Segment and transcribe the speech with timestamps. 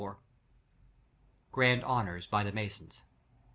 [1.51, 3.03] Grand honors by the masons.